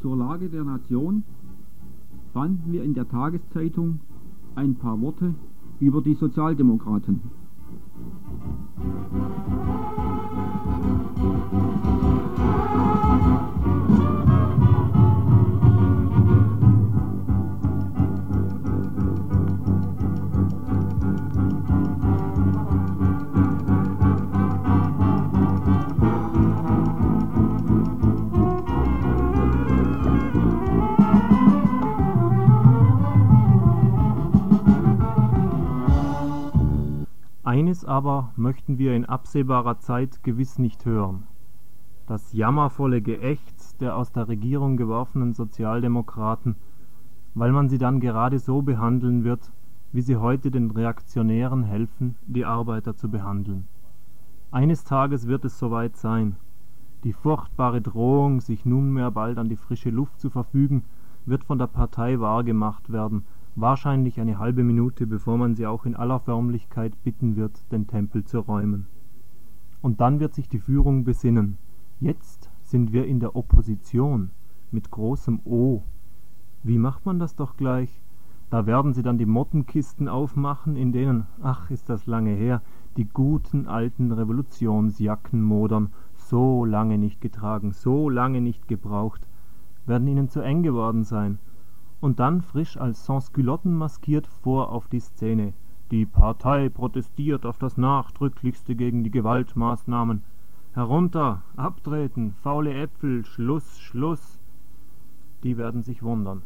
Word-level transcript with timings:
Zur 0.00 0.16
Lage 0.16 0.48
der 0.48 0.64
Nation 0.64 1.24
fanden 2.32 2.72
wir 2.72 2.82
in 2.84 2.94
der 2.94 3.06
Tageszeitung 3.06 4.00
ein 4.54 4.74
paar 4.76 4.98
Worte 5.00 5.34
über 5.78 6.00
die 6.00 6.14
Sozialdemokraten. 6.14 7.39
Eines 37.60 37.84
aber 37.84 38.32
möchten 38.36 38.78
wir 38.78 38.94
in 38.94 39.04
absehbarer 39.04 39.78
Zeit 39.80 40.22
gewiss 40.22 40.58
nicht 40.58 40.86
hören: 40.86 41.24
Das 42.06 42.32
jammervolle 42.32 43.02
Geächz 43.02 43.76
der 43.76 43.96
aus 43.96 44.12
der 44.12 44.28
Regierung 44.28 44.78
geworfenen 44.78 45.34
Sozialdemokraten, 45.34 46.56
weil 47.34 47.52
man 47.52 47.68
sie 47.68 47.76
dann 47.76 48.00
gerade 48.00 48.38
so 48.38 48.62
behandeln 48.62 49.24
wird, 49.24 49.52
wie 49.92 50.00
sie 50.00 50.16
heute 50.16 50.50
den 50.50 50.70
Reaktionären 50.70 51.62
helfen, 51.62 52.14
die 52.26 52.46
Arbeiter 52.46 52.96
zu 52.96 53.10
behandeln. 53.10 53.68
Eines 54.50 54.84
Tages 54.84 55.26
wird 55.26 55.44
es 55.44 55.58
soweit 55.58 55.98
sein. 55.98 56.36
Die 57.04 57.12
furchtbare 57.12 57.82
Drohung, 57.82 58.40
sich 58.40 58.64
nunmehr 58.64 59.10
bald 59.10 59.36
an 59.36 59.50
die 59.50 59.56
frische 59.56 59.90
Luft 59.90 60.18
zu 60.18 60.30
verfügen, 60.30 60.84
wird 61.26 61.44
von 61.44 61.58
der 61.58 61.66
Partei 61.66 62.20
wahrgemacht 62.20 62.90
werden 62.90 63.26
wahrscheinlich 63.56 64.20
eine 64.20 64.38
halbe 64.38 64.62
Minute, 64.64 65.06
bevor 65.06 65.36
man 65.36 65.54
sie 65.54 65.66
auch 65.66 65.84
in 65.84 65.96
aller 65.96 66.20
Förmlichkeit 66.20 66.92
bitten 67.02 67.36
wird, 67.36 67.70
den 67.72 67.86
Tempel 67.86 68.24
zu 68.24 68.40
räumen. 68.40 68.86
Und 69.82 70.00
dann 70.00 70.20
wird 70.20 70.34
sich 70.34 70.48
die 70.48 70.58
Führung 70.58 71.04
besinnen: 71.04 71.58
Jetzt 72.00 72.50
sind 72.62 72.92
wir 72.92 73.06
in 73.06 73.20
der 73.20 73.36
Opposition 73.36 74.30
mit 74.70 74.90
großem 74.90 75.40
O. 75.44 75.82
Wie 76.62 76.78
macht 76.78 77.06
man 77.06 77.18
das 77.18 77.34
doch 77.34 77.56
gleich? 77.56 78.00
Da 78.50 78.66
werden 78.66 78.94
sie 78.94 79.02
dann 79.02 79.18
die 79.18 79.26
Mottenkisten 79.26 80.08
aufmachen, 80.08 80.76
in 80.76 80.92
denen, 80.92 81.26
ach 81.40 81.70
ist 81.70 81.88
das 81.88 82.06
lange 82.06 82.32
her, 82.32 82.62
die 82.96 83.04
guten 83.04 83.66
alten 83.66 84.10
Revolutionsjacken 84.10 85.40
modern, 85.42 85.92
so 86.16 86.64
lange 86.64 86.98
nicht 86.98 87.20
getragen, 87.20 87.72
so 87.72 88.08
lange 88.08 88.40
nicht 88.40 88.66
gebraucht, 88.66 89.26
werden 89.86 90.08
ihnen 90.08 90.28
zu 90.28 90.40
eng 90.40 90.62
geworden 90.62 91.04
sein 91.04 91.38
und 92.00 92.18
dann 92.18 92.40
frisch 92.40 92.78
als 92.78 93.04
Sansculotten 93.04 93.74
maskiert 93.74 94.26
vor 94.26 94.72
auf 94.72 94.88
die 94.88 95.00
Szene: 95.00 95.52
Die 95.90 96.06
Partei 96.06 96.68
protestiert 96.68 97.44
auf 97.44 97.58
das 97.58 97.76
Nachdrücklichste 97.76 98.74
gegen 98.74 99.04
die 99.04 99.10
Gewaltmaßnahmen. 99.10 100.22
Herunter, 100.72 101.42
abtreten, 101.56 102.32
faule 102.42 102.72
Äpfel, 102.72 103.24
Schluss, 103.24 103.78
Schluss! 103.80 104.38
Die 105.42 105.56
werden 105.58 105.82
sich 105.82 106.02
wundern. 106.02 106.42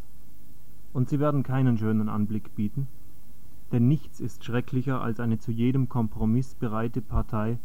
Und 0.92 1.08
sie 1.08 1.20
werden 1.20 1.42
keinen 1.42 1.76
schönen 1.76 2.08
Anblick 2.08 2.54
bieten, 2.54 2.88
denn 3.70 3.86
nichts 3.86 4.20
ist 4.20 4.44
schrecklicher 4.44 5.02
als 5.02 5.20
eine 5.20 5.38
zu 5.38 5.52
jedem 5.52 5.88
Kompromiss 5.88 6.54
bereite 6.54 7.02
Partei, 7.02 7.58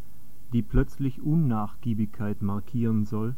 die 0.52 0.62
plötzlich 0.62 1.22
Unnachgiebigkeit 1.22 2.42
markieren 2.42 3.04
soll. 3.04 3.36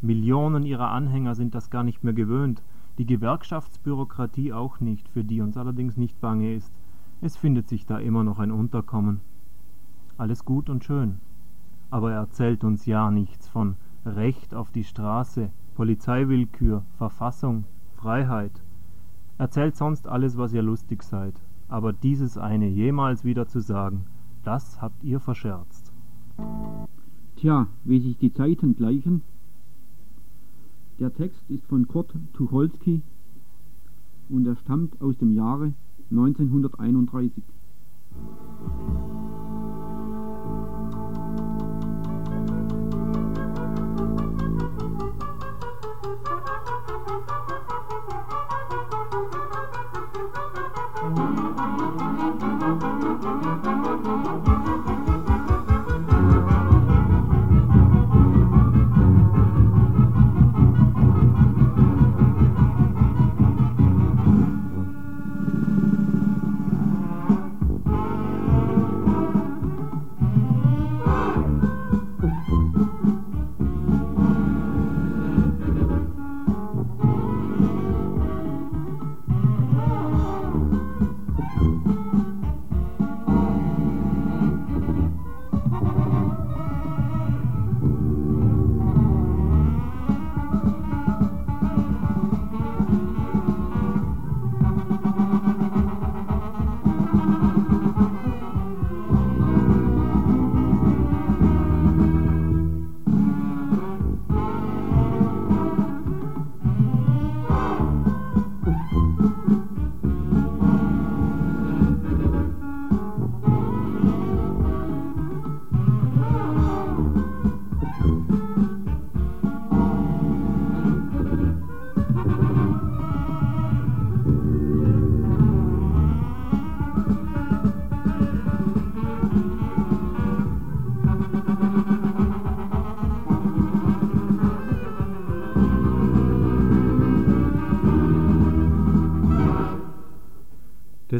Millionen 0.00 0.64
ihrer 0.64 0.90
Anhänger 0.90 1.34
sind 1.34 1.54
das 1.54 1.70
gar 1.70 1.82
nicht 1.82 2.04
mehr 2.04 2.14
gewöhnt 2.14 2.62
die 3.00 3.06
Gewerkschaftsbürokratie 3.06 4.52
auch 4.52 4.78
nicht, 4.80 5.08
für 5.08 5.24
die 5.24 5.40
uns 5.40 5.56
allerdings 5.56 5.96
nicht 5.96 6.20
bange 6.20 6.54
ist. 6.54 6.70
Es 7.22 7.34
findet 7.34 7.66
sich 7.66 7.86
da 7.86 7.98
immer 7.98 8.24
noch 8.24 8.38
ein 8.38 8.50
Unterkommen. 8.50 9.20
Alles 10.18 10.44
gut 10.44 10.68
und 10.68 10.84
schön. 10.84 11.16
Aber 11.88 12.12
er 12.12 12.18
erzählt 12.18 12.62
uns 12.62 12.84
ja 12.84 13.10
nichts 13.10 13.48
von 13.48 13.76
Recht 14.04 14.54
auf 14.54 14.70
die 14.70 14.84
Straße, 14.84 15.48
Polizeiwillkür, 15.76 16.84
Verfassung, 16.98 17.64
Freiheit. 17.96 18.52
Erzählt 19.38 19.78
sonst 19.78 20.06
alles, 20.06 20.36
was 20.36 20.52
ihr 20.52 20.60
lustig 20.62 21.02
seid. 21.02 21.40
Aber 21.68 21.94
dieses 21.94 22.36
eine 22.36 22.68
jemals 22.68 23.24
wieder 23.24 23.48
zu 23.48 23.60
sagen, 23.60 24.04
das 24.44 24.82
habt 24.82 25.02
ihr 25.04 25.20
verscherzt. 25.20 25.90
Tja, 27.36 27.66
wie 27.82 28.00
sich 28.00 28.18
die 28.18 28.34
Zeiten 28.34 28.76
gleichen, 28.76 29.22
der 31.00 31.14
Text 31.14 31.40
ist 31.48 31.64
von 31.66 31.88
Kurt 31.88 32.14
Tucholsky 32.34 33.00
und 34.28 34.46
er 34.46 34.56
stammt 34.56 35.00
aus 35.00 35.16
dem 35.16 35.34
Jahre 35.34 35.72
1931. 36.10 37.42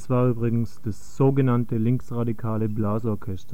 Das 0.01 0.09
war 0.09 0.29
übrigens 0.29 0.81
das 0.81 1.15
sogenannte 1.15 1.77
linksradikale 1.77 2.71
Blasorchester 2.71 3.49